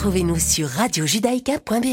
Retrouvez-nous 0.00 0.38
sur 0.38 0.66
radiojudaïka.be. 0.66 1.84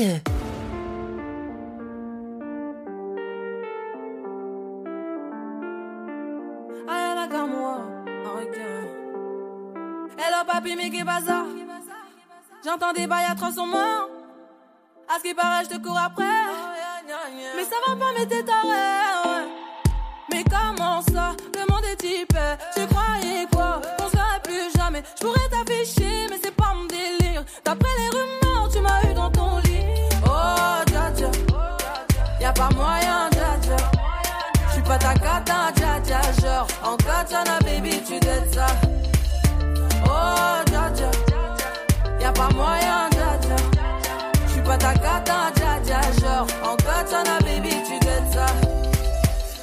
Hello 10.17 10.45
papi, 10.47 10.75
mais 10.77 10.89
qu'est 10.89 11.03
ça? 11.03 11.43
J'entends 12.63 12.93
des 12.93 13.07
bails 13.07 13.25
à 13.25 13.51
son 13.51 13.67
morts. 13.67 14.09
À 15.09 15.17
ce 15.17 15.23
qui 15.23 15.33
paraît, 15.33 15.65
je 15.65 15.75
te 15.75 15.83
cours 15.85 15.99
après. 15.99 16.23
Mais 17.57 17.63
ça 17.65 17.75
va 17.85 17.95
pas, 17.97 18.13
mais 18.17 18.25
t'es 18.25 18.41
taré. 18.41 19.49
Mais 20.31 20.45
comment 20.45 21.01
ça? 21.01 21.35
Le 21.53 21.69
monde 21.69 21.83
est 21.91 21.97
type. 21.97 22.37
Tu 22.73 22.87
croyais 22.87 23.45
quoi? 23.51 23.81
Jamais. 24.97 25.03
Je 25.15 25.25
pourrais 25.25 25.49
t'afficher, 25.49 26.27
mais 26.29 26.37
c'est 26.43 26.55
pas 26.55 26.73
mon 26.75 26.85
délire. 26.85 27.43
D'après 27.63 27.89
les 27.99 28.09
rumeurs, 28.09 28.69
tu 28.71 28.79
m'as 28.79 29.03
eu 29.09 29.13
dans 29.13 29.31
ton 29.31 29.57
lit. 29.59 29.81
Oh, 30.25 30.83
dja 30.87 31.11
dja. 31.15 31.31
Y'a 32.39 32.53
pas 32.53 32.69
moyen, 32.75 33.29
dja 33.31 33.57
dja. 33.61 33.77
J'suis 34.69 34.81
pas 34.81 34.97
ta 34.97 35.13
cata, 35.13 35.71
dja 35.75 35.99
dja. 36.03 36.21
Genre, 36.41 36.67
en 36.83 36.97
katana, 36.97 37.59
baby, 37.63 38.01
tu 38.05 38.19
dettes 38.19 38.53
ça. 38.53 38.67
Oh, 40.05 40.63
dja 40.65 40.89
dja. 40.95 41.11
Y'a 42.19 42.31
pas 42.31 42.49
moyen, 42.49 43.09
dja 43.11 43.37
dja. 43.41 43.55
J'suis 44.47 44.61
pas 44.61 44.77
ta 44.77 44.93
cata, 44.93 45.51
dja 45.55 45.79
dja. 45.83 46.01
Genre, 46.21 46.47
en 46.63 46.75
katana, 46.75 47.39
baby, 47.39 47.75
tu 47.87 47.99
dettes 47.99 48.33
ça. 48.33 48.45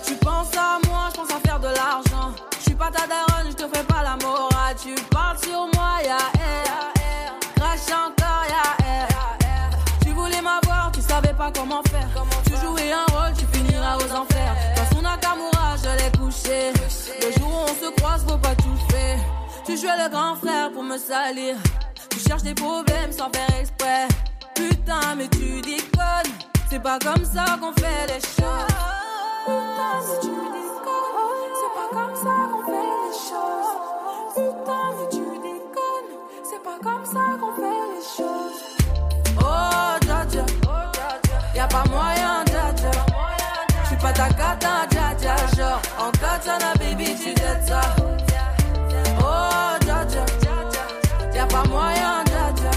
Tu 0.07 0.15
penses 0.17 0.57
à 0.57 0.79
moi, 0.89 1.09
je 1.11 1.21
pense 1.21 1.31
à 1.31 1.41
faire 1.47 1.61
de 1.61 1.69
l'argent. 1.69 2.33
Suis 2.75 2.79
pas 2.81 2.91
ta 2.91 3.07
daronne, 3.07 3.47
je 3.51 3.55
te 3.55 3.69
fais 3.73 3.85
pas 3.85 4.03
la 4.03 4.17
morale. 4.17 4.75
Tu 4.83 4.97
parles 5.09 5.39
sur 5.39 5.69
moi, 5.77 6.03
ya 6.03 6.19
air. 6.43 7.39
Crash 7.55 7.87
encore, 7.93 8.45
ya. 8.49 9.07
Tu 10.01 10.09
voulais 10.09 10.43
m'avoir, 10.43 10.91
tu 10.91 11.01
savais 11.01 11.35
pas 11.35 11.53
comment 11.55 11.83
faire. 11.89 12.09
Tu 12.45 12.51
jouais 12.57 12.91
un 12.91 13.05
rôle, 13.15 13.33
tu 13.39 13.47
finiras 13.57 13.97
aux 13.99 14.13
enfers. 14.13 14.57
Dans 14.75 14.97
son 14.97 15.03
Nakamura, 15.03 15.77
je 15.85 16.03
l'ai 16.03 16.11
couché. 16.19 16.73
Le 17.23 17.39
jour 17.39 17.49
où 17.49 17.71
on 17.71 17.87
se 17.87 17.93
croise, 17.93 18.25
faut 18.29 18.39
pas 18.39 18.57
tout 18.57 18.77
faire. 18.91 19.21
Tu 19.65 19.77
jouais 19.77 19.97
le 19.97 20.11
grand 20.11 20.35
frère 20.35 20.73
pour 20.73 20.83
me 20.83 20.99
salir. 20.99 21.55
Tu 22.11 22.19
cherches 22.19 22.43
des 22.43 22.55
problèmes 22.55 23.13
sans 23.13 23.31
faire 23.31 23.61
exprès. 23.61 24.09
Putain, 24.57 25.15
mais 25.17 25.29
tu 25.29 25.61
déconnes. 25.61 26.35
C'est 26.69 26.83
pas 26.83 26.99
comme 26.99 27.25
ça 27.25 27.57
qu'on 27.61 27.73
fait 27.73 28.07
les 28.09 28.21
choses. 28.21 28.67
Putain, 29.47 30.21
tu 30.21 30.55
comme 31.95 32.17
ça 32.17 32.35
qu'on 32.51 32.63
fait 32.67 32.91
les 33.05 33.15
choses. 33.31 33.73
Putain, 34.35 34.87
si 34.99 35.05
tu 35.17 35.25
déconnes, 35.47 36.13
c'est 36.43 36.63
pas 36.63 36.79
comme 36.83 37.05
ça 37.05 37.25
qu'on 37.41 37.55
fait 37.55 37.83
les 37.95 38.05
choses. 38.17 38.63
Oh, 39.39 39.95
dja 40.05 40.27
dja, 40.29 40.45
y'a 41.55 41.67
pas 41.69 41.85
moyen, 41.91 42.45
dja. 42.47 42.91
J'suis 43.85 43.97
pas 43.97 44.13
ta 44.13 44.29
cata, 44.29 44.75
dja. 44.91 45.37
Genre, 45.57 45.81
en 46.05 46.11
katana, 46.11 46.75
baby, 46.81 47.15
tu 47.15 47.33
dettes 47.33 47.69
ça. 47.69 47.81
Oh, 49.21 49.79
dja 49.85 49.99
y'a 51.33 51.47
pas 51.47 51.65
moyen, 51.69 52.25
dja. 52.27 52.71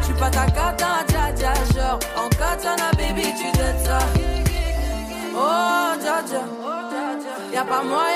J'suis 0.00 0.14
pas 0.14 0.30
ta 0.30 0.46
cata, 0.46 1.04
dja. 1.36 1.52
Genre, 1.74 1.98
en 2.16 2.28
katana, 2.30 2.90
baby, 2.96 3.34
tu 3.38 3.50
dettes 3.58 3.84
ça. 3.84 3.98
Oh, 5.36 6.00
dja. 6.00 6.42
Y'a 7.52 7.64
pas 7.64 7.82
moyen, 7.82 8.11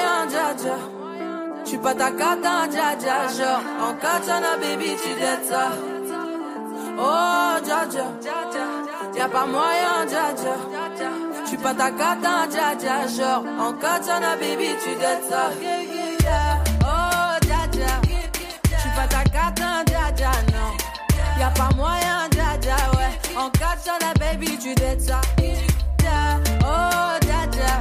pas 1.87 1.95
ta 1.95 2.11
cata, 2.11 2.67
dja 2.67 2.89
dja. 3.03 3.17
Genre, 3.37 3.63
en 3.87 3.95
katana, 4.03 4.57
baby, 4.61 4.97
tu 5.03 5.13
dettes 5.21 5.47
ça. 5.49 5.71
Oh, 6.99 7.55
dja 7.65 7.81
dja. 7.93 8.07
Y'a 9.17 9.29
pas 9.29 9.47
moyen, 9.47 9.99
dja 10.11 10.27
dja. 10.39 10.55
J'suis 11.45 11.59
pas 11.59 11.75
ta 11.75 11.91
cata, 11.93 12.33
dja 12.51 12.75
dja. 12.75 12.97
Genre, 13.17 13.45
en 13.65 13.73
katana, 13.75 14.35
baby, 14.37 14.71
tu 14.83 14.93
dettes 15.03 15.27
ça. 15.31 15.45
Oh, 16.91 17.37
dja 17.47 17.63
dja. 17.75 17.93
J'suis 18.79 18.95
pas 18.97 19.07
ta 19.07 19.23
cata, 19.37 19.85
dja 19.87 20.11
dja, 20.19 20.33
non. 20.53 20.73
Y'a 21.39 21.51
pas 21.51 21.71
moyen, 21.77 22.21
dja 22.33 22.51
dja, 22.65 22.79
ouais. 22.97 23.13
En 23.37 23.49
katana, 23.51 24.11
baby, 24.19 24.59
tu 24.59 24.75
dettes 24.75 25.03
ça. 25.03 25.21
Oh, 26.65 27.13
dja 27.21 27.47
dja. 27.53 27.73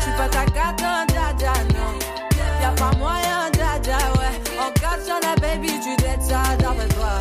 J'suis 0.00 0.16
pas 0.16 0.28
ta 0.30 0.44
cata, 0.46 1.04
dja 1.08 1.26
dja, 1.36 1.52
non. 1.64 1.67
t'en 5.08 5.26
as, 5.26 5.36
baby, 5.36 5.68
tu 5.82 5.96
détestes 5.96 6.32
avec 6.32 6.94
toi. 6.94 7.18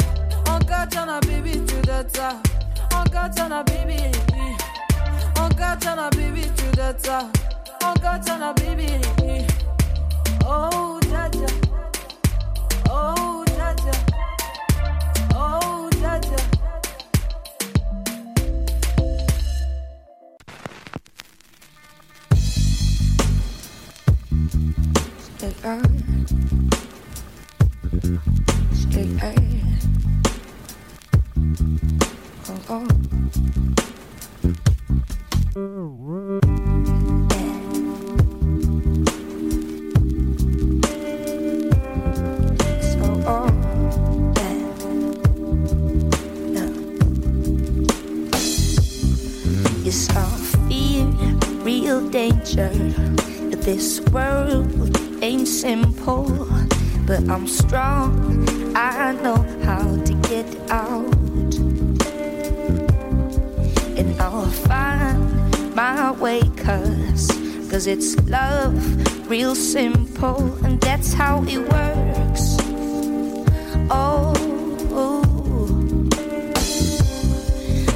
Encore 0.49 0.87
t'en 0.89 1.07
as, 1.07 1.19
baby, 1.21 1.51
tu 1.65 1.75
détestes. 1.81 2.21
Encore 2.93 3.29
t'en 3.33 3.51
as, 3.51 3.63
baby. 3.63 4.11
Encore 5.39 5.77
t'en 5.79 5.97
as, 5.97 6.09
baby, 6.11 6.41
tu 6.57 6.65
détestes. 6.75 7.09
Encore 7.83 8.19
t'en 8.25 8.41
as, 8.41 8.53
baby. 8.53 8.87
Oh, 10.45 10.99
Jaja. 11.09 11.47
Oh, 12.91 13.45
Jaja. 13.57 13.91
Oh, 15.33 15.89
Jaja. 16.01 16.35
The. 25.39 26.36
Straight 28.07 29.21
A. 29.21 29.35
Oh, 32.47 32.61
oh. 32.69 32.87
Danger. 52.11 52.69
This 53.51 53.99
world 54.11 54.97
ain't 55.21 55.47
simple 55.47 56.66
but 57.07 57.27
I'm 57.29 57.47
strong. 57.47 58.45
I 58.75 59.13
know 59.23 59.37
how 59.63 59.83
to 60.07 60.13
get 60.29 60.45
out, 60.69 61.15
and 63.97 64.21
I'll 64.21 64.51
find 64.67 65.73
my 65.73 66.11
way. 66.11 66.41
Cause, 66.57 67.31
cause 67.71 67.87
it's 67.87 68.15
love, 68.27 68.75
real 69.29 69.55
simple, 69.55 70.53
and 70.65 70.79
that's 70.81 71.13
how 71.13 71.43
it 71.47 71.59
works. 71.59 72.57
Oh. 73.89 74.33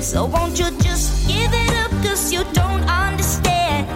So 0.01 0.25
won't 0.25 0.59
you 0.59 0.69
just 0.81 1.25
give 1.25 1.51
it 1.53 1.73
up 1.85 1.91
cause 2.03 2.33
you 2.33 2.43
don't 2.51 2.83
understand 2.83 3.87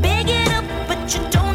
Big 0.00 0.30
it 0.30 0.48
up 0.48 0.64
but 0.88 1.14
you 1.14 1.20
don't 1.30 1.45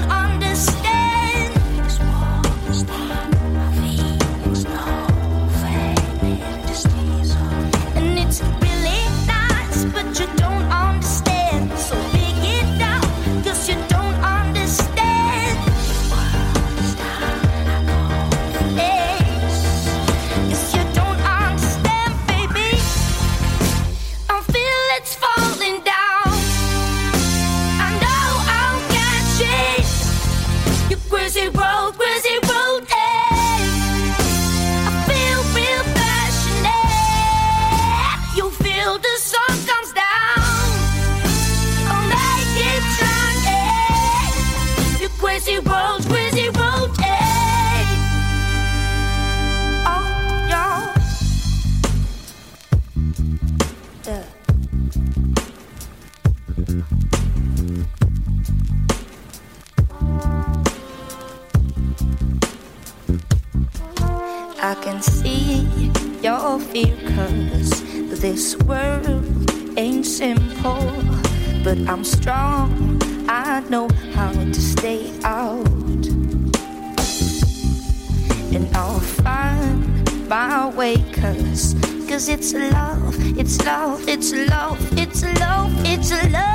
cause, 82.22 82.30
it's 82.30 82.54
love, 82.54 83.38
it's 83.38 83.66
love, 83.66 84.08
it's 84.08 84.32
love, 84.32 84.98
it's 84.98 85.24
love, 85.40 85.72
it's 85.86 86.12
love, 86.32 86.51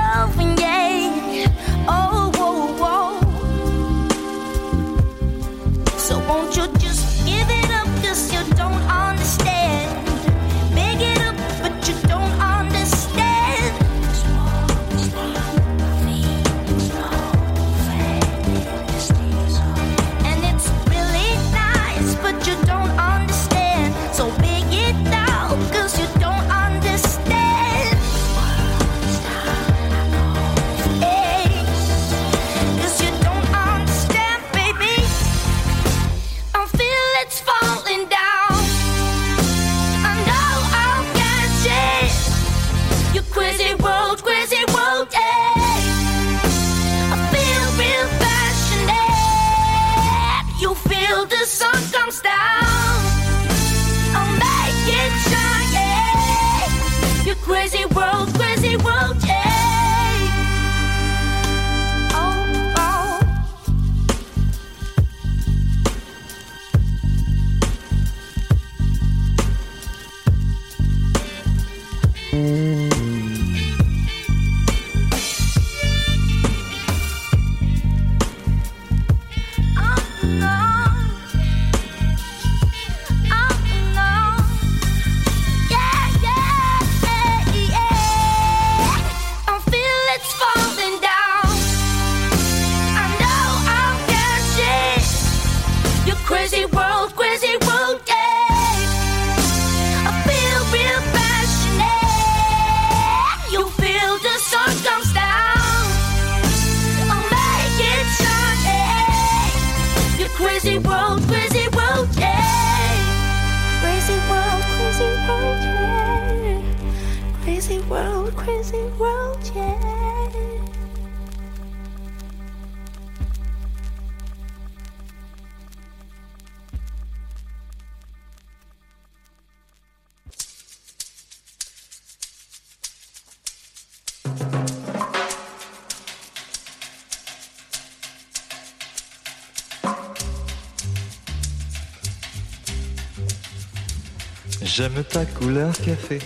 J'aime 144.77 145.03
ta 145.05 145.25
couleur 145.25 145.73
café, 145.73 146.19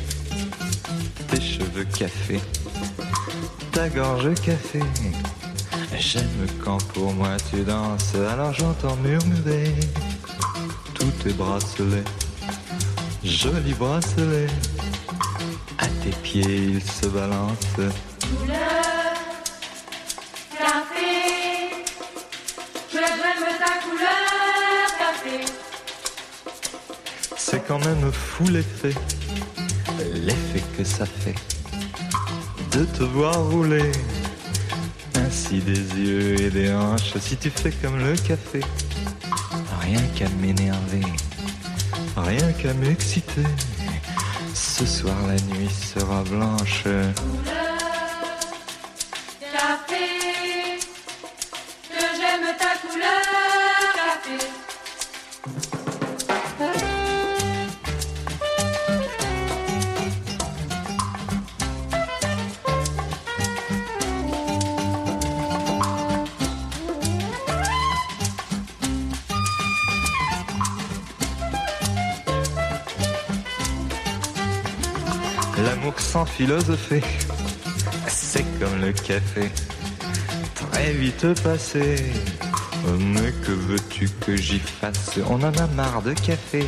tes 1.28 1.40
cheveux 1.40 1.84
café, 1.84 2.40
ta 3.70 3.88
gorge 3.88 4.34
café. 4.42 4.80
J'aime 5.96 6.48
quand 6.64 6.82
pour 6.88 7.12
moi 7.12 7.36
tu 7.48 7.62
danses, 7.62 8.16
alors 8.16 8.52
j'entends 8.52 8.96
murmurer 9.04 9.72
tous 10.94 11.12
tes 11.22 11.32
bracelets, 11.32 12.02
jolis 13.22 13.74
bracelets. 13.74 14.48
À 15.78 15.86
tes 16.02 16.10
pieds 16.20 16.72
ils 16.74 16.82
se 16.82 17.06
balancent. 17.06 18.09
Fou 28.20 28.44
l'effet, 28.48 28.94
l'effet 30.14 30.62
que 30.76 30.84
ça 30.84 31.06
fait 31.06 31.34
de 32.72 32.84
te 32.84 33.02
voir 33.02 33.34
rouler 33.50 33.90
ainsi 35.16 35.58
des 35.58 35.80
yeux 36.00 36.40
et 36.40 36.50
des 36.50 36.72
hanches. 36.72 37.16
Si 37.18 37.36
tu 37.36 37.50
fais 37.50 37.72
comme 37.82 37.98
le 37.98 38.14
café, 38.16 38.60
rien 39.80 40.02
qu'à 40.14 40.28
m'énerver, 40.40 41.06
rien 42.16 42.52
qu'à 42.52 42.74
m'exciter. 42.74 43.48
Ce 44.54 44.86
soir 44.86 45.16
la 45.26 45.36
nuit 45.54 45.70
sera 45.70 46.22
blanche. 46.24 46.84
Philosopher, 76.40 77.02
c'est 78.08 78.46
comme 78.58 78.80
le 78.80 78.92
café, 78.92 79.50
très 80.54 80.92
vite 80.92 81.26
passé. 81.42 81.96
Mais 82.98 83.30
que 83.44 83.50
veux-tu 83.50 84.08
que 84.24 84.36
j'y 84.36 84.58
fasse? 84.58 85.18
On 85.28 85.42
en 85.42 85.52
a 85.52 85.66
marre 85.76 86.00
de 86.00 86.14
café. 86.14 86.64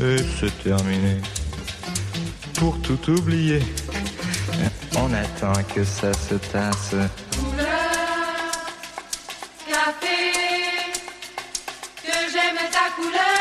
Et 0.00 0.16
c'est 0.40 0.62
terminé. 0.62 1.20
Pour 2.54 2.80
tout 2.80 3.10
oublier, 3.10 3.60
on 4.96 5.12
attend 5.12 5.62
que 5.74 5.84
ça 5.84 6.14
se 6.14 6.36
tasse. 6.36 6.94
Café, 9.68 10.16
que 12.02 12.16
j'aime 12.32 12.62
ta 12.72 12.86
couleur 12.96 13.33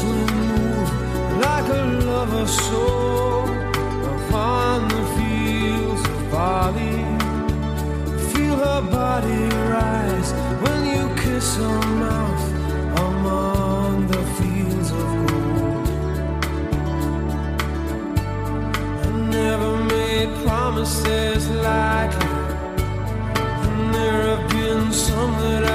to 0.00 0.06
move 0.06 0.90
like 1.38 1.68
a 1.68 1.84
lover's 2.06 2.50
soul 2.68 3.44
upon 4.14 4.88
the 4.88 5.04
fields 5.16 6.02
of 6.08 6.30
Bali. 6.32 6.98
Feel 8.32 8.56
her 8.56 8.82
body 8.90 9.42
rise 9.74 10.32
when 10.64 10.80
you 10.94 11.04
kiss 11.22 11.56
her 11.56 11.80
mouth 12.04 12.44
among 13.08 14.08
the 14.08 14.22
fields 14.36 14.90
of 14.90 15.06
gold. 15.28 15.88
I 19.04 19.10
never 19.38 19.76
made 19.94 20.30
promises 20.44 21.48
like 21.50 22.14
it. 22.14 22.58
and 23.66 23.94
there 23.94 24.22
have 24.30 24.50
been 24.50 24.92
some 24.92 25.32
that 25.42 25.64
I. 25.64 25.73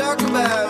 talk 0.00 0.22
about. 0.22 0.69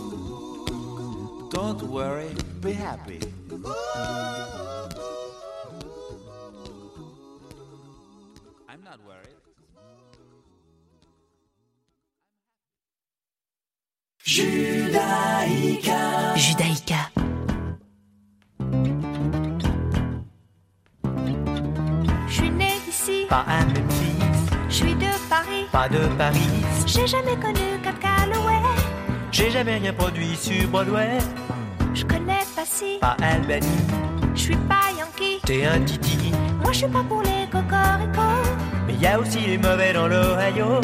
Don't 1.51 1.83
worry, 1.83 2.29
be 2.61 2.71
happy. 2.71 3.19
I'm 8.69 8.81
not 8.83 8.99
worried. 9.05 9.35
Judaïka. 16.35 17.11
Je 22.27 22.33
suis 22.33 22.49
née 22.49 22.77
ici, 22.87 23.25
Pas 23.29 23.45
à 23.47 23.65
Memphis, 23.65 24.15
je 24.69 24.73
suis 24.73 24.95
de 24.95 25.29
Paris. 25.29 25.65
pas 25.71 25.89
de 25.89 26.07
Paris. 26.17 26.39
J'ai 26.85 27.07
jamais 27.07 27.35
connu 27.35 27.79
Cap 27.83 27.99
Calloway. 27.99 28.70
J'ai 29.41 29.49
jamais 29.49 29.77
rien 29.77 29.91
produit 29.91 30.35
sur 30.35 30.67
Broadway. 30.67 31.17
Je 31.95 32.05
connais 32.05 32.45
pas 32.55 32.63
si, 32.63 32.99
Pas 33.01 33.17
Albany, 33.23 33.67
je 34.35 34.39
suis 34.39 34.55
pas 34.55 34.91
Yankee. 34.95 35.39
t'es 35.43 35.65
un 35.65 35.79
titi. 35.81 36.31
Moi 36.61 36.71
je 36.71 36.77
suis 36.77 36.87
pas 36.87 37.03
pour 37.09 37.23
les 37.23 37.49
cocoricots. 37.51 38.49
Mais 38.85 38.93
y 38.93 39.07
a 39.07 39.19
aussi 39.19 39.39
les 39.39 39.57
mauvais 39.57 39.93
dans 39.93 40.07
l'Ohio. 40.07 40.81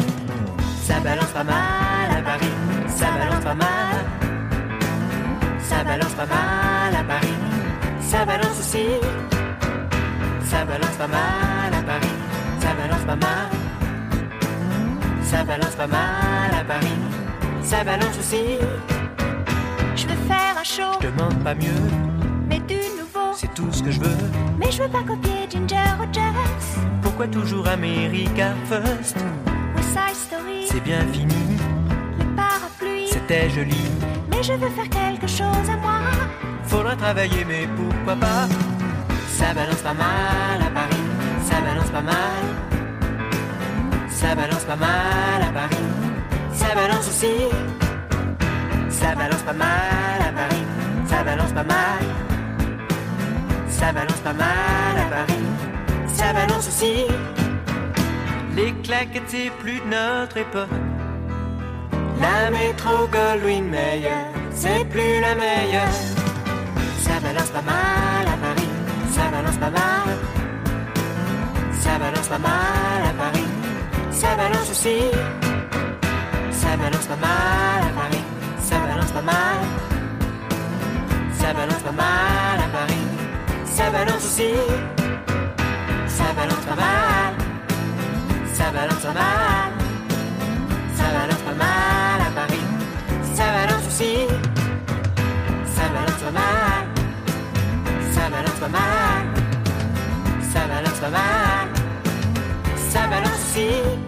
Ça 0.82 0.98
balance 0.98 1.30
pas 1.30 1.44
mal 1.44 2.10
à 2.10 2.20
Paris, 2.20 2.52
ça 2.88 3.06
balance 3.16 3.44
pas 3.44 3.54
mal. 3.54 3.96
Ça 5.60 5.84
balance 5.84 6.14
pas 6.14 6.26
mal 6.26 6.96
à 7.00 7.04
Paris, 7.04 7.38
ça 8.00 8.24
balance 8.24 8.58
aussi. 8.58 8.86
Ça 10.46 10.64
balance 10.64 10.96
pas 10.98 11.06
mal 11.06 11.72
à 11.78 11.82
Paris, 11.82 12.16
ça 12.58 12.74
balance 12.74 13.04
pas 13.06 13.16
mal. 13.16 13.50
Ça 15.22 15.44
balance 15.44 15.76
pas 15.76 15.86
mal 15.86 16.50
à 16.60 16.64
Paris, 16.64 16.98
ça 17.70 17.84
balance 17.84 18.16
aussi. 18.18 18.58
Je 19.96 20.06
veux 20.06 20.20
faire 20.28 20.56
un 20.58 20.64
show, 20.64 20.98
Je 21.02 21.06
demande 21.08 21.42
pas 21.44 21.54
mieux, 21.54 21.82
mais 22.48 22.60
du 22.60 22.76
nouveau. 22.98 23.32
c'est 23.34 23.52
tout 23.54 23.68
ce 23.72 23.82
que 23.82 23.90
je 23.90 24.00
veux. 24.00 24.16
Mais 24.58 24.70
je 24.70 24.82
veux 24.82 24.88
pas 24.88 25.02
copier 25.02 25.46
Ginger 25.50 25.90
Rogers. 25.98 26.78
Pourquoi 27.02 27.26
toujours 27.28 27.66
America 27.68 28.52
First? 28.68 29.16
West 29.76 29.88
Side 29.90 30.16
Story, 30.16 30.66
C'est 30.70 30.82
bien 30.82 31.00
fini, 31.12 31.34
les 32.18 32.24
parapluies. 32.36 33.08
c'était 33.10 33.50
joli. 33.50 33.82
Mais 34.30 34.42
je 34.42 34.52
veux 34.52 34.70
faire 34.70 34.88
quelque 34.88 35.26
chose 35.26 35.68
à 35.72 35.76
moi. 35.76 36.00
Faudra 36.64 36.94
travailler, 36.96 37.44
mais 37.46 37.66
pourquoi 37.76 38.14
pas? 38.16 38.46
Ça 39.28 39.52
balance 39.54 39.82
pas 39.82 39.94
mal 39.94 40.60
à 40.66 40.70
Paris, 40.70 41.04
ça 41.48 41.60
balance 41.60 41.90
pas 41.90 42.02
mal. 42.02 42.44
Ça 44.10 44.34
balance 44.34 44.64
pas 44.64 44.76
mal 44.76 45.42
à 45.48 45.52
Paris, 45.52 45.84
ça 46.58 46.74
balance 46.74 47.08
aussi. 47.08 47.36
Ça 48.90 49.14
balance 49.14 49.42
pas 49.42 49.52
mal 49.52 50.18
à 50.28 50.30
Paris, 50.40 50.64
ça 51.06 51.22
balance 51.22 51.52
pas 51.52 51.64
mal. 51.64 52.02
Ça 53.68 53.92
balance 53.92 54.22
pas 54.28 54.32
mal 54.32 54.94
à 55.04 55.06
Paris, 55.16 55.46
ça 56.18 56.32
balance 56.32 56.66
aussi. 56.68 56.96
Les 58.56 58.72
claquettes, 58.82 59.28
c'est 59.28 59.50
plus 59.62 59.78
de 59.80 59.88
notre 59.96 60.36
époque. 60.36 60.76
La 62.20 62.50
métro 62.50 63.06
Goldwyn 63.14 63.66
Mayer, 63.74 64.24
c'est 64.52 64.84
plus 64.92 65.20
la 65.20 65.34
meilleure. 65.36 65.96
Ça 67.04 67.14
balance 67.22 67.50
pas 67.50 67.62
mal 67.62 68.24
à 68.34 68.36
Paris, 68.44 68.70
ça 69.14 69.24
balance 69.30 69.58
pas 69.64 69.70
mal. 69.70 70.08
Ça 71.82 71.98
balance 71.98 72.28
pas 72.28 72.38
mal 72.38 73.00
à 73.10 73.12
Paris, 73.22 73.48
ça 74.10 74.34
balance 74.34 74.70
aussi. 74.70 74.98
Ça 76.68 76.76
balance 76.76 77.06
pas 77.06 77.16
mal 77.16 77.82
à 77.82 77.92
Paris, 77.98 78.24
ça 78.60 78.76
balance 78.78 79.10
pas 79.10 79.22
mal. 79.22 79.60
Ça 81.32 81.54
balance 81.54 81.82
pas 81.82 81.92
mal 81.92 82.58
à 82.60 82.68
Paris, 82.76 83.06
ça 83.64 83.90
balance 83.90 84.22
aussi. 84.22 84.52
Ça 86.06 86.24
balance 86.36 86.64
pas 86.68 86.76
mal, 86.76 87.32
ça 88.52 88.70
balance 88.70 89.00
pas 89.00 89.14
mal. 89.14 89.70
Ça 90.94 91.04
balance 91.16 91.42
pas 91.48 91.54
mal 91.54 92.20
à 92.26 92.30
Paris, 92.38 92.64
ça 93.32 93.44
balance 93.56 93.86
aussi. 93.86 94.14
Ça 95.74 95.84
balance 95.94 96.22
pas 96.26 96.32
mal, 96.32 96.84
ça 98.12 98.28
balance 98.28 98.60
pas 98.60 98.68
mal. 98.68 99.24
Ça 100.52 100.60
balance 100.66 101.00
pas 101.00 101.10
mal, 101.10 101.68
ça 102.90 103.06
balance 103.06 103.40
aussi. 103.48 104.07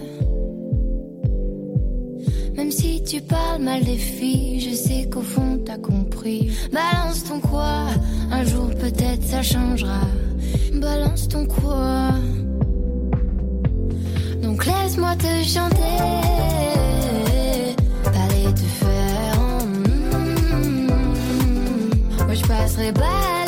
Si 2.71 3.03
tu 3.03 3.19
parles 3.19 3.61
mal 3.61 3.83
des 3.83 3.97
filles, 3.97 4.61
je 4.61 4.73
sais 4.73 5.09
qu'au 5.09 5.21
fond 5.21 5.59
t'as 5.65 5.77
compris. 5.77 6.49
Balance 6.71 7.25
ton 7.25 7.41
quoi 7.41 7.87
Un 8.31 8.45
jour 8.45 8.69
peut-être 8.69 9.23
ça 9.23 9.41
changera. 9.43 9.99
Balance 10.75 11.27
ton 11.27 11.45
quoi 11.45 12.11
Donc 14.41 14.65
laisse-moi 14.65 15.15
te 15.17 15.43
chanter. 15.43 15.97
T'allais 18.05 18.53
te 18.53 18.67
faire. 18.79 19.37
Moi 22.25 22.33
je 22.33 22.45
pas 22.47 23.40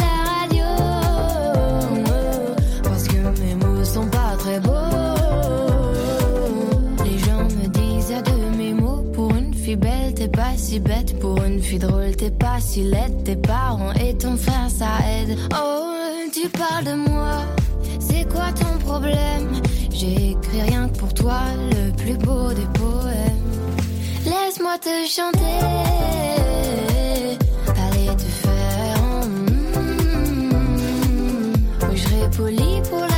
si 10.73 10.79
bête 10.79 11.19
Pour 11.19 11.37
une 11.43 11.61
fille 11.61 11.77
drôle 11.77 12.15
t'es 12.15 12.31
pas 12.31 12.59
si 12.59 12.83
laide 12.83 13.23
Tes 13.23 13.35
parents 13.35 13.93
et 13.93 14.17
ton 14.17 14.35
frère 14.35 14.69
ça 14.69 14.87
aide 15.07 15.37
Oh 15.53 15.93
tu 16.33 16.49
parles 16.49 16.85
de 16.85 16.93
moi 17.09 17.41
C'est 17.99 18.27
quoi 18.27 18.51
ton 18.53 18.79
problème? 18.79 19.61
J'ai 19.91 20.31
écrit 20.31 20.61
rien 20.67 20.89
que 20.89 20.97
pour 20.97 21.13
toi 21.13 21.41
Le 21.71 21.91
plus 21.91 22.17
beau 22.17 22.49
des 22.53 22.67
poèmes 22.79 23.51
Laisse-moi 24.25 24.77
te 24.79 25.05
chanter. 25.07 25.59
Allez 27.85 28.15
te 28.15 28.29
faire. 28.43 28.97
mm, 29.27 30.53
Oui, 31.81 31.95
je 31.97 32.01
serai 32.01 32.29
poli 32.35 32.81
pour 32.89 33.12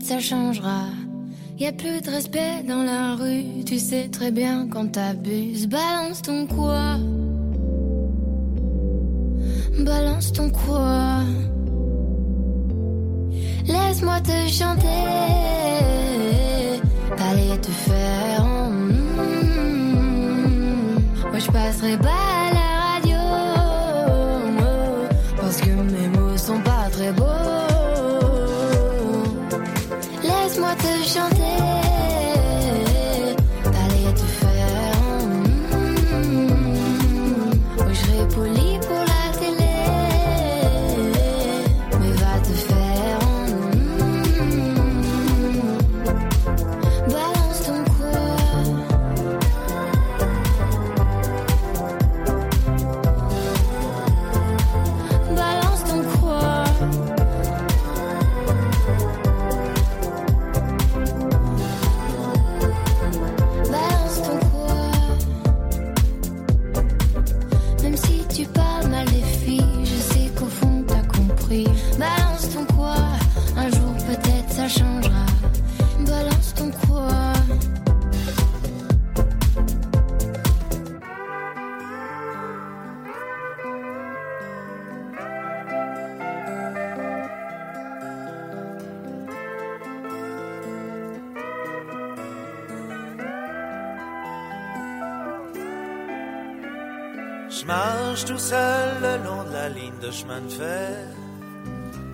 ça 0.00 0.18
changera. 0.20 0.84
Y 1.58 1.66
a 1.66 1.72
plus 1.72 2.00
de 2.00 2.10
respect 2.10 2.62
dans 2.66 2.82
la 2.82 3.14
rue. 3.16 3.64
Tu 3.66 3.78
sais 3.78 4.08
très 4.08 4.30
bien 4.30 4.66
quand 4.70 4.92
t'abuses. 4.92 5.66
Balance 5.68 6.22
ton 6.22 6.46
quoi? 6.46 6.96
Balance 9.78 10.32
ton 10.32 10.50
quoi? 10.50 11.20
Laisse-moi 13.66 14.20
te 14.20 14.48
chanter. 14.50 14.86
Allez 17.18 17.58
te 17.60 17.70
faire. 17.70 18.44
mm, 18.44 18.92
Moi 21.30 21.38
je 21.38 21.50
passerai 21.50 21.96
pas 21.98 22.29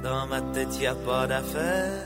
Dans 0.02 0.26
ma 0.26 0.40
tête, 0.52 0.80
y 0.80 0.86
a 0.86 0.94
pas 0.94 1.26
d'affaire. 1.26 2.04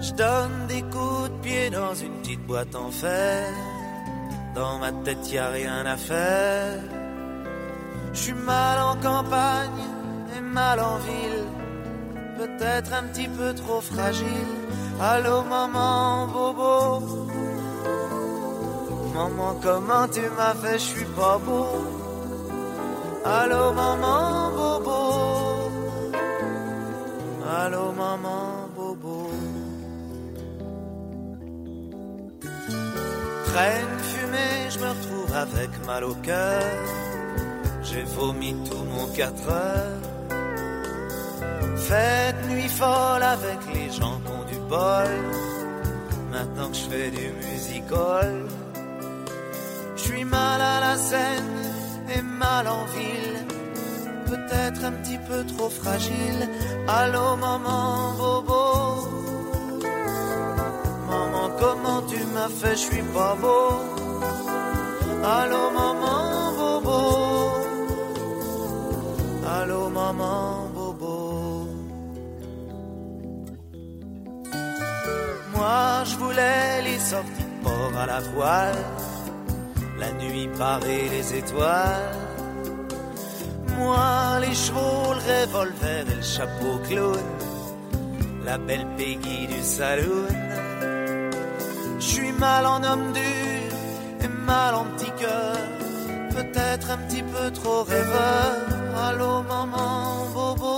Je 0.00 0.12
donne 0.12 0.66
des 0.68 0.82
coups 0.82 1.30
de 1.30 1.38
pied 1.42 1.70
dans 1.70 1.94
une 1.94 2.12
petite 2.20 2.46
boîte 2.46 2.74
en 2.74 2.90
fer. 2.90 3.48
Dans 4.54 4.78
ma 4.78 4.92
tête, 4.92 5.30
y 5.30 5.38
a 5.38 5.48
rien 5.48 5.86
à 5.86 5.96
faire. 5.96 6.80
Je 8.12 8.18
suis 8.18 8.32
mal 8.32 8.78
en 8.80 8.96
campagne 8.96 9.84
et 10.36 10.40
mal 10.40 10.80
en 10.80 10.96
ville. 10.96 11.46
Peut-être 12.38 12.92
un 12.92 13.04
petit 13.04 13.28
peu 13.28 13.54
trop 13.54 13.80
fragile. 13.80 14.52
Allô, 15.00 15.42
maman, 15.42 16.26
bobo. 16.28 17.00
Maman, 19.14 19.54
comment 19.62 20.08
tu 20.08 20.22
m'as 20.36 20.54
fait, 20.54 20.78
je 20.78 20.88
suis 20.94 21.04
pas 21.16 21.38
beau. 21.38 21.95
Allô, 23.26 23.72
maman, 23.72 24.52
bobo. 24.54 25.00
Allô, 27.44 27.92
maman, 27.92 28.68
bobo. 28.76 29.30
Traîne 33.46 33.98
fumée, 34.10 34.70
je 34.70 34.78
me 34.78 34.88
retrouve 34.90 35.34
avec 35.34 35.70
mal 35.86 36.04
au 36.04 36.14
cœur. 36.14 36.62
J'ai 37.82 38.04
vomi 38.04 38.54
tout 38.68 38.84
mon 38.94 39.08
4 39.08 39.48
heures. 39.50 40.02
Fête 41.76 42.48
nuit 42.48 42.68
folle 42.68 43.24
avec 43.24 43.58
les 43.74 43.90
gens 43.90 44.20
qui 44.24 44.30
ont 44.38 44.44
du 44.52 44.58
bol. 44.68 45.10
Maintenant 46.30 46.68
que 46.68 46.76
je 46.76 46.88
fais 46.90 47.10
du 47.10 47.32
musical. 47.44 48.46
Je 49.96 50.02
suis 50.02 50.24
mal 50.24 50.60
à 50.60 50.78
la 50.78 50.96
scène 50.96 51.65
et 52.14 52.22
mal 52.22 52.66
en 52.68 52.84
ville. 52.96 53.38
Peut-être 54.26 54.84
un 54.84 54.92
petit 54.92 55.18
peu 55.28 55.44
trop 55.46 55.68
fragile. 55.68 56.48
Allô, 56.88 57.36
maman, 57.36 58.12
bobo. 58.18 58.64
Maman, 61.10 61.50
comment 61.60 62.02
tu 62.10 62.18
m'as 62.34 62.48
fait, 62.48 62.76
je 62.80 62.84
suis 62.90 63.06
pas 63.14 63.34
beau. 63.42 63.68
Allô, 65.24 65.70
maman, 65.78 66.52
bobo. 66.58 67.00
Allô, 69.56 69.88
maman, 69.88 70.68
bobo. 70.74 71.68
Moi, 75.54 76.04
je 76.04 76.16
voulais 76.16 76.82
les 76.82 77.14
à 77.98 78.06
la 78.06 78.20
voile 78.20 79.05
la 79.98 80.12
nuit 80.12 80.48
parée 80.58 81.08
les 81.08 81.34
étoiles. 81.38 82.12
Moi, 83.78 84.40
les 84.40 84.54
chevaux, 84.54 85.14
le 85.14 85.20
revolver 85.30 86.04
et 86.10 86.14
le 86.14 86.22
chapeau 86.22 86.78
clown, 86.88 87.26
la 88.44 88.58
belle 88.58 88.86
Peggy 88.96 89.46
du 89.46 89.62
saloon. 89.62 90.28
Je 91.98 92.04
suis 92.04 92.32
mal 92.32 92.66
en 92.66 92.82
homme 92.82 93.12
dur 93.12 93.70
et 94.24 94.28
mal 94.46 94.74
en 94.74 94.84
petit 94.96 95.12
cœur, 95.20 95.56
peut-être 96.30 96.90
un 96.90 96.98
petit 97.06 97.22
peu 97.22 97.50
trop 97.52 97.82
rêveur. 97.82 98.52
Allô, 99.08 99.42
maman, 99.42 100.26
bobo. 100.32 100.76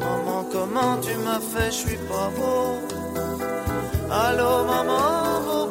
Maman, 0.00 0.44
comment 0.52 0.96
tu 1.02 1.14
m'as 1.24 1.40
fait, 1.40 1.70
je 1.70 1.80
suis 1.86 2.00
pas 2.10 2.30
beau. 2.36 2.80
Allô, 4.10 4.64
maman, 4.64 5.40
bobo. 5.46 5.65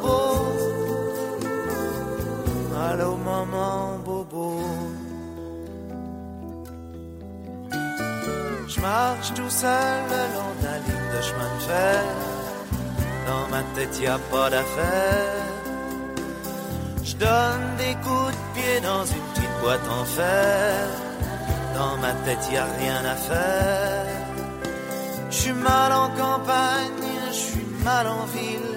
Je 8.76 8.82
marche 8.82 9.32
tout 9.34 9.48
seul 9.48 9.98
le 10.10 10.22
long 10.34 10.52
de 10.60 10.64
la 10.66 10.78
ligne 10.86 11.08
de 11.16 11.22
chemin 11.22 11.50
de 11.56 11.62
fer. 11.62 12.04
Dans 13.26 13.48
ma 13.48 13.62
tête 13.74 13.98
y 14.00 14.06
a 14.06 14.18
pas 14.30 14.50
d'affaire. 14.50 15.44
Je 17.02 17.14
donne 17.16 17.66
des 17.78 17.94
coups 18.04 18.32
de 18.36 18.60
pied 18.60 18.80
dans 18.82 19.04
une 19.06 19.26
petite 19.32 19.56
boîte 19.62 19.88
en 19.88 20.04
fer. 20.04 20.88
Dans 21.74 21.96
ma 21.96 22.12
tête 22.24 22.44
y 22.52 22.56
a 22.56 22.66
rien 22.78 23.02
à 23.04 23.16
faire. 23.16 24.06
Je 25.30 25.36
suis 25.36 25.52
mal 25.52 25.92
en 25.92 26.08
campagne, 26.10 27.08
je 27.28 27.32
suis 27.32 27.66
mal 27.82 28.06
en 28.06 28.24
ville. 28.26 28.76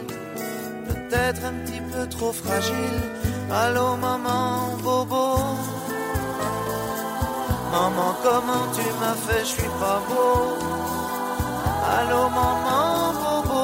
Peut-être 0.87 1.41
un 1.45 1.53
petit 1.65 1.81
peu 1.91 2.07
trop 2.07 2.31
fragile. 2.31 3.01
Allô 3.51 3.97
maman, 3.97 4.77
bobo. 4.81 5.28
Maman, 7.71 8.15
comment 8.23 8.65
tu 8.73 8.85
m'as 8.99 9.17
fait, 9.25 9.41
je 9.41 9.51
suis 9.55 9.73
pas 9.81 9.99
beau. 10.07 10.57
Allô, 11.97 12.21
maman, 12.29 13.13
bobo. 13.21 13.63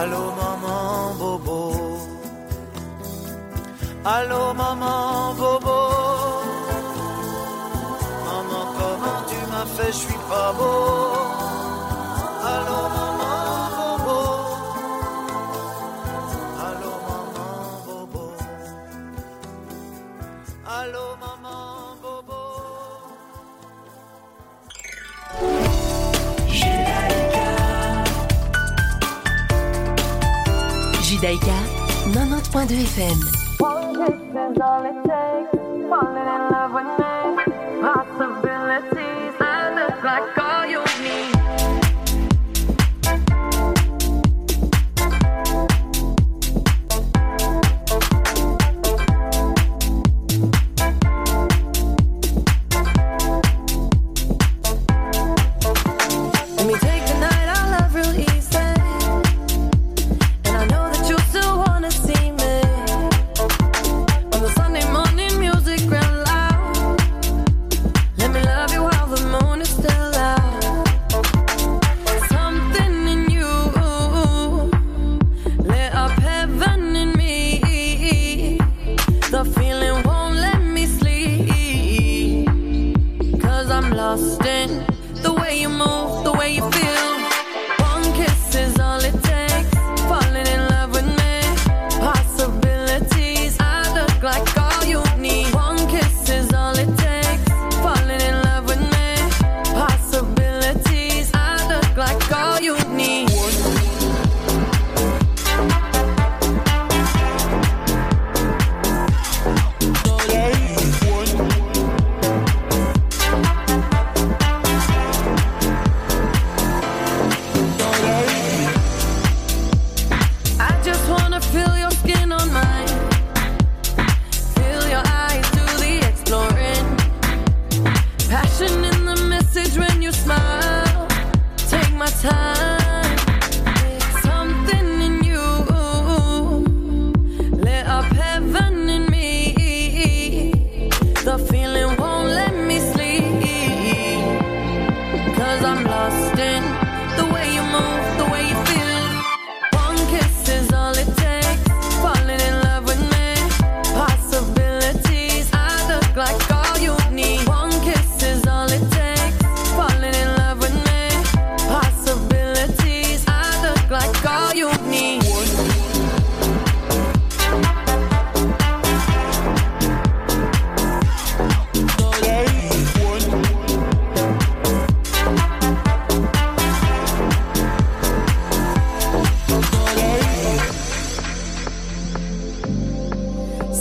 Allô, 0.00 0.24
maman, 0.40 1.14
bobo. 1.18 1.60
Allô, 4.04 4.52
maman, 4.54 5.34
bobo. 5.38 5.78
Maman, 8.26 8.64
comment 8.78 9.20
tu 9.28 9.38
m'as 9.50 9.66
fait, 9.76 9.92
je 9.92 9.98
suis 9.98 10.20
pas 10.28 10.52
beau. 10.58 11.23
Daika, 31.24 31.56
90.2 32.12 32.84
FM. 32.84 33.18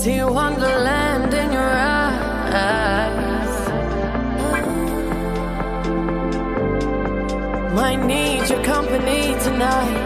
See 0.04 0.22
wonderland 0.22 1.34
in 1.34 1.54
your 1.54 1.64
eyes. 1.64 3.56
Might 7.74 8.04
need 8.06 8.50
your 8.50 8.62
company 8.66 9.34
tonight. 9.42 10.03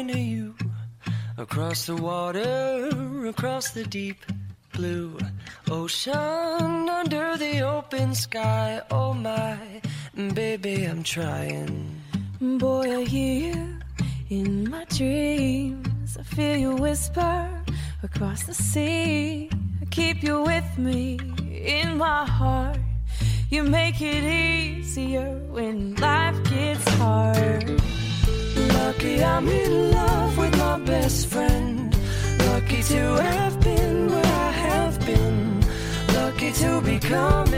talking 0.00 0.14
to 0.14 0.20
you 0.20 0.54
across 1.36 1.86
the 1.86 1.96
water, 1.96 2.88
across 3.26 3.70
the 3.70 3.84
deep 3.84 4.24
blue 4.72 5.18
ocean, 5.70 6.88
under 6.88 7.36
the 7.36 7.60
open 7.60 8.14
sky. 8.14 8.80
Oh 8.90 9.12
my 9.12 9.58
baby, 10.34 10.84
I'm 10.84 11.02
trying. 11.02 12.00
Boy, 12.40 13.00
I 13.00 13.04
hear 13.04 13.54
you 13.54 13.78
in 14.30 14.70
my 14.70 14.84
dreams. 14.84 16.16
I 16.18 16.22
feel 16.22 16.56
you 16.56 16.74
whisper 16.76 17.48
across 18.02 18.44
the 18.44 18.54
sea. 18.54 19.50
I 19.82 19.84
keep 19.86 20.22
you 20.22 20.42
with 20.42 20.78
me 20.78 21.18
in 21.50 21.98
my 21.98 22.24
heart. 22.24 22.78
You 23.50 23.64
make 23.64 24.00
it 24.00 24.24
easier 24.24 25.30
when 25.50 25.94
life 25.96 26.42
gets 26.44 26.88
hard. 26.94 27.80
Lucky 28.74 29.22
I'm 29.22 29.48
in 29.48 29.90
love 29.90 30.38
with 30.38 30.56
my 30.58 30.78
best 30.80 31.26
friend. 31.26 31.94
Lucky 32.46 32.82
to 32.82 33.02
have 33.16 33.60
been 33.60 34.10
where 34.10 34.32
I 34.48 34.50
have 34.50 35.06
been. 35.06 35.60
Lucky 36.14 36.52
to 36.52 36.80
become. 36.80 37.49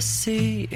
sea 0.00 0.68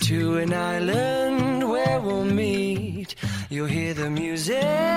to 0.00 0.38
an 0.38 0.52
island 0.52 1.68
where 1.68 2.00
we'll 2.00 2.24
meet. 2.24 3.14
You'll 3.48 3.66
hear 3.66 3.94
the 3.94 4.10
music 4.10 4.89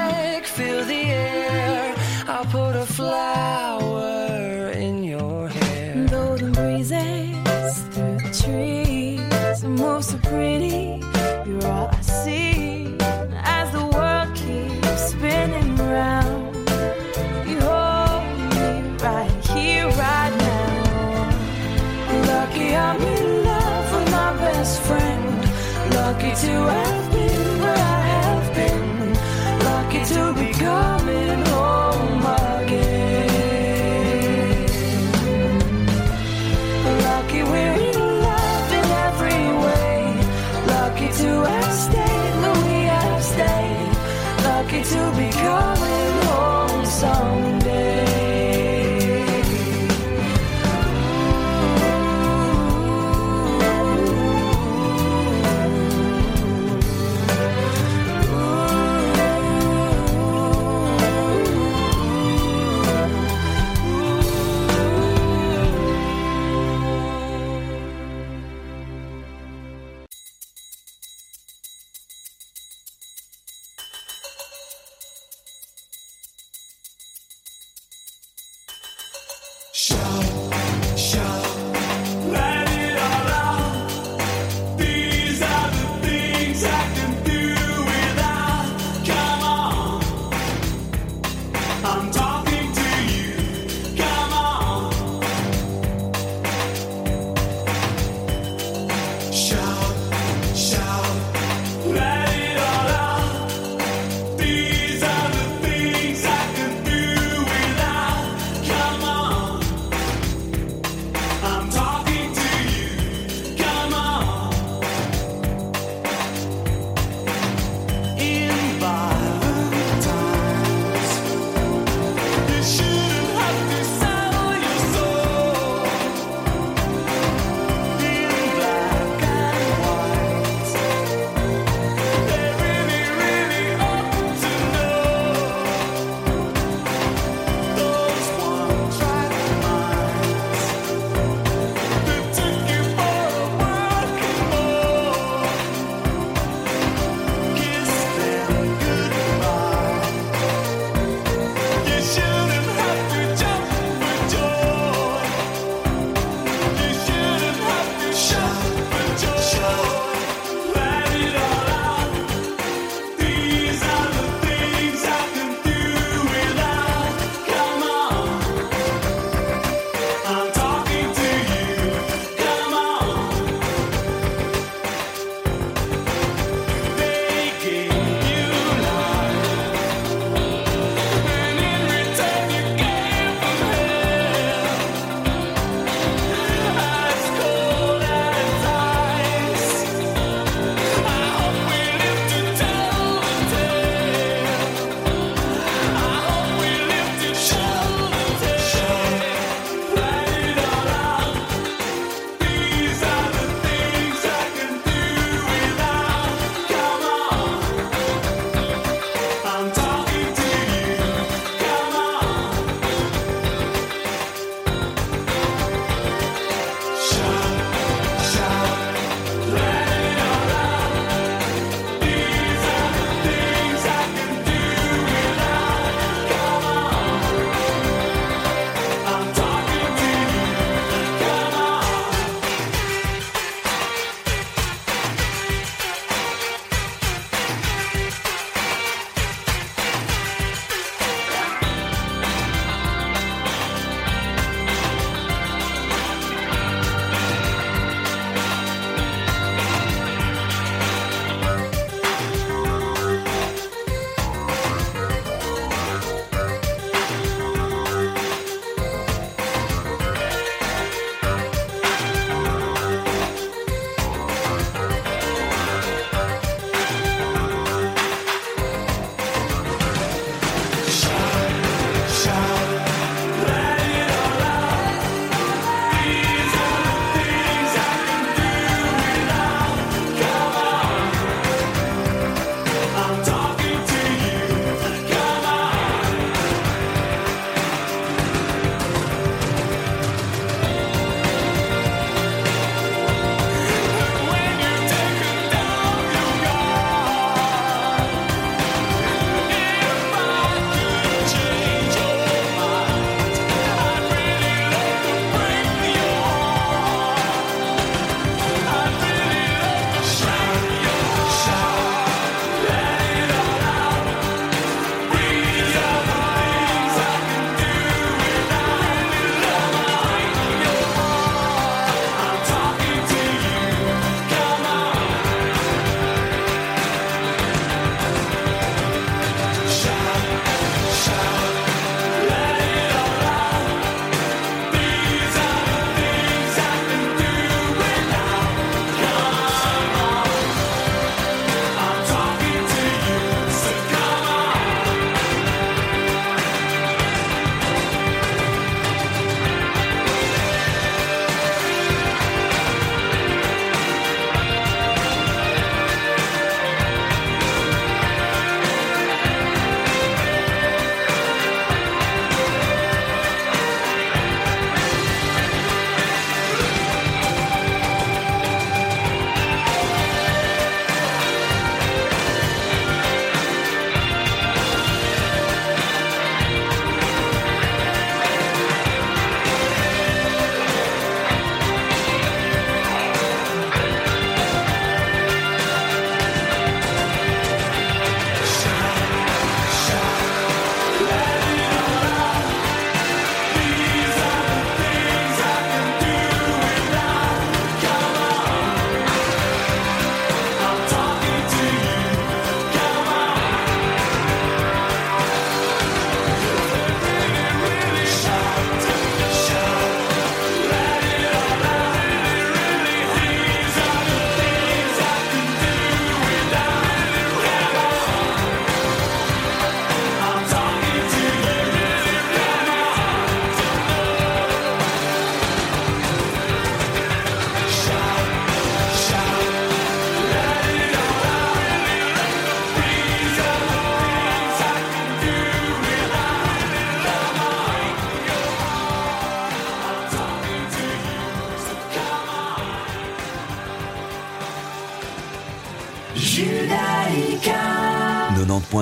you 26.54 26.83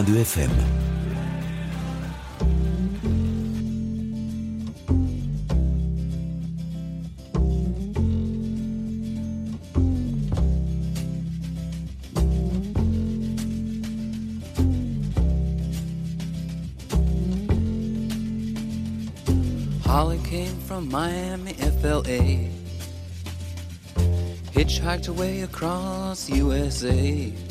90.2 0.01 0.15
FM. 0.25 0.49
Holly 19.85 20.19
came 20.23 20.47
from 20.61 20.89
Miami, 20.89 21.53
FLA. 21.53 22.49
Hitchhiked 24.53 25.09
away 25.09 25.41
across 25.41 26.29
USA. 26.29 27.50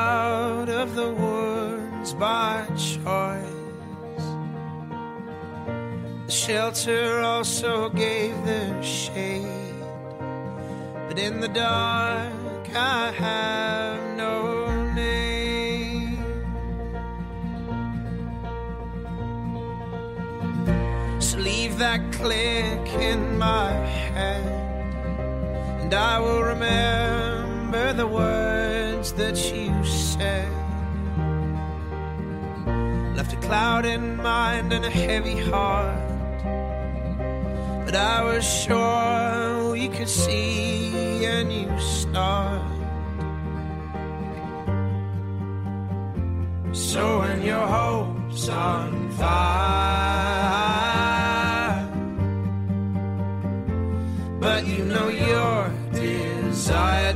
out 0.00 0.68
of 0.68 0.94
the 0.94 1.10
woods 1.24 2.14
by 2.14 2.64
choice. 2.88 4.26
The 6.26 6.34
shelter 6.44 7.20
also 7.20 7.90
gave 7.90 8.34
their 8.44 8.82
shade. 8.82 9.84
But 11.08 11.18
in 11.18 11.40
the 11.40 11.48
dark, 11.48 12.66
I 12.74 13.12
have 13.26 14.00
no 14.16 14.36
name. 14.94 16.16
So 21.20 21.38
leave 21.38 21.78
that 21.78 22.00
click 22.12 22.86
in 23.10 23.20
my 23.38 23.72
head 24.14 24.60
and 25.90 25.98
I 25.98 26.20
will 26.20 26.42
remember 26.42 27.92
the 27.92 28.06
words 28.06 29.12
that 29.14 29.36
you 29.52 29.79
Left 33.16 33.32
a 33.32 33.36
cloud 33.36 33.84
in 33.86 34.16
mind 34.16 34.72
and 34.72 34.84
a 34.84 34.90
heavy 34.90 35.38
heart. 35.50 35.98
But 37.84 37.94
I 37.96 38.22
was 38.22 38.44
sure 38.44 39.72
we 39.72 39.88
could 39.88 40.08
see 40.08 41.24
a 41.24 41.42
new 41.44 41.70
start. 41.80 42.62
So 46.72 47.20
when 47.20 47.42
your 47.42 47.66
hope's 47.66 48.48
on 48.48 49.10
fire, 49.10 49.80
but 54.38 54.66
you 54.66 54.84
know 54.84 55.08
your 55.08 55.72
desire 55.92 57.09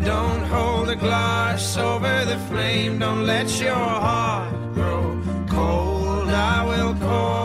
a 0.95 0.97
glass 0.97 1.77
over 1.77 2.25
the 2.25 2.39
flame. 2.49 2.99
Don't 2.99 3.27
let 3.27 3.49
your 3.61 3.75
heart 3.75 4.55
grow 4.75 5.21
cold. 5.49 6.29
I 6.29 6.65
will 6.65 6.95
call 6.95 7.44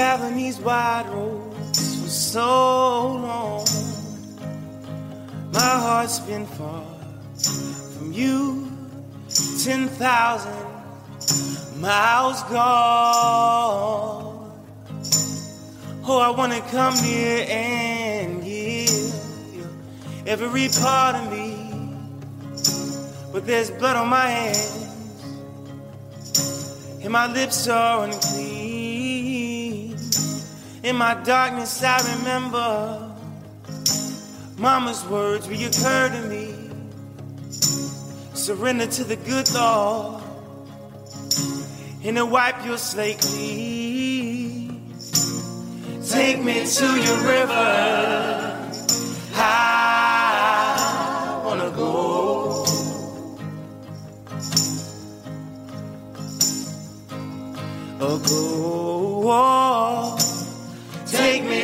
traveling 0.00 0.36
these 0.36 0.58
wide 0.60 1.06
roads 1.10 2.00
for 2.00 2.08
so 2.08 2.48
long. 3.26 3.66
My 5.52 5.74
heart's 5.84 6.20
been 6.20 6.46
far 6.46 6.86
from 7.92 8.10
you. 8.10 8.66
10,000 9.62 10.52
miles 11.82 12.42
gone. 12.44 13.60
Oh, 16.08 16.18
I 16.18 16.30
wanna 16.30 16.62
come 16.70 16.94
near 17.02 17.44
and 17.50 18.42
give 18.42 18.88
you 19.54 19.68
every 20.26 20.68
part 20.80 21.14
of 21.16 21.30
me. 21.30 21.48
But 23.34 23.44
there's 23.44 23.70
blood 23.70 23.96
on 23.96 24.08
my 24.08 24.28
hands, 24.28 24.78
and 27.02 27.12
my 27.12 27.26
lips 27.30 27.68
are 27.68 28.04
unclean. 28.06 28.59
In 30.82 30.96
my 30.96 31.12
darkness, 31.12 31.82
I 31.82 32.00
remember 32.16 33.14
Mama's 34.56 35.04
words 35.06 35.46
reoccur 35.46 36.10
to 36.10 36.22
me. 36.26 36.54
Surrender 38.32 38.86
to 38.86 39.04
the 39.04 39.16
good 39.16 39.52
Lord, 39.52 40.22
and 42.02 42.16
to 42.16 42.24
wipe 42.24 42.64
your 42.64 42.78
slate 42.78 43.18
clean. 43.18 44.94
Take 46.08 46.42
me 46.42 46.64
to 46.64 46.86
your 46.86 47.18
river. 47.28 48.72
I 49.34 51.42
wanna 51.44 51.70
go. 51.70 52.64
Oh, 58.00 58.18
go. 58.18 60.09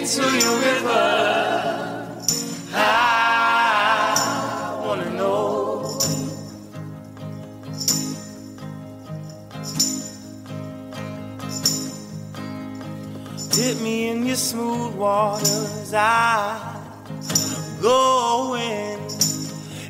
Take 0.06 0.22
me 0.22 0.38
to 0.38 0.46
your 0.46 0.56
river. 0.60 1.04
I 2.72 2.84
wanna 4.84 5.10
know. 5.10 5.98
Dip 13.50 13.80
me 13.80 14.08
in 14.10 14.26
your 14.26 14.36
smooth 14.36 14.94
waters. 14.94 15.92
I 15.92 16.54
go 17.82 18.54
in 18.54 19.00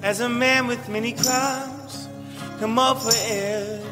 as 0.02 0.20
a 0.20 0.30
man 0.30 0.66
with 0.66 0.88
many 0.88 1.12
crimes. 1.12 2.08
Come 2.58 2.78
up 2.78 3.02
for 3.02 3.12
air 3.26 3.82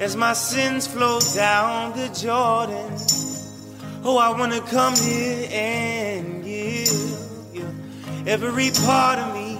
as 0.00 0.16
my 0.16 0.32
sins 0.32 0.88
flow 0.88 1.20
down 1.36 1.92
the 1.96 2.08
Jordan. 2.08 3.19
Oh, 4.02 4.16
I 4.16 4.30
wanna 4.30 4.62
come 4.62 4.96
here 4.96 5.46
and 5.52 6.42
give 6.42 6.88
you 7.52 7.68
every 8.26 8.70
part 8.86 9.18
of 9.18 9.34
me. 9.34 9.58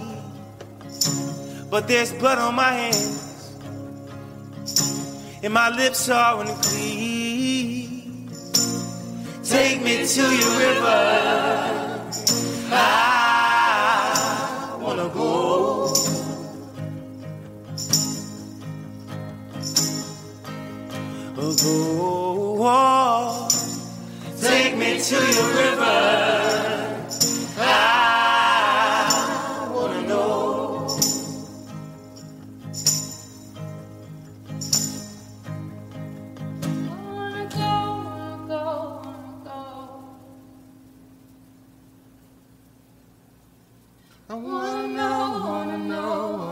But 1.70 1.86
there's 1.86 2.14
blood 2.14 2.38
on 2.38 2.54
my 2.54 2.72
hands, 2.72 3.52
and 5.42 5.52
my 5.52 5.68
lips 5.68 6.08
are 6.08 6.40
unclean. 6.40 8.30
Take 9.44 9.82
me 9.82 10.06
to 10.06 10.22
your 10.22 10.58
river. 10.58 12.00
I 12.72 14.78
wanna 14.80 15.10
go. 15.10 15.92
Oh, 21.36 21.54
go. 21.56 22.40
Me 24.80 24.98
to 24.98 25.14
your 25.14 25.48
river. 25.56 25.98
I 27.58 27.62
wanna 29.74 30.02
know. 30.08 30.88
I 44.30 44.34
wanna 44.34 44.88
know, 44.88 45.14
wanna 45.44 45.76
know, 45.76 45.76
wanna 45.76 45.78
know. 45.78 46.49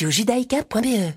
radiojudaïka.be. 0.00 1.09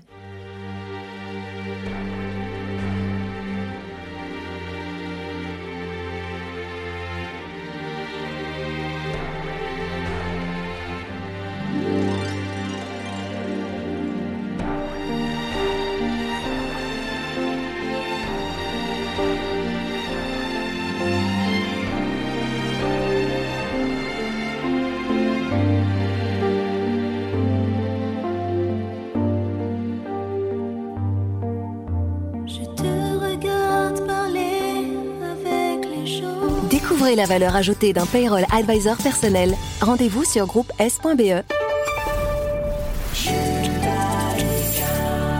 La 37.16 37.26
valeur 37.26 37.54
ajoutée 37.54 37.92
d'un 37.92 38.06
payroll 38.06 38.44
advisor 38.52 38.96
personnel. 38.96 39.54
Rendez-vous 39.80 40.24
sur 40.24 40.46
groupe 40.46 40.72
S.be. 40.80 41.44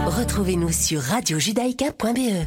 Retrouvez-nous 0.06 0.70
sur 0.70 1.00
radiojudaïka.be. 1.00 2.46